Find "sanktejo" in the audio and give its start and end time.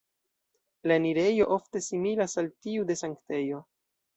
3.03-3.63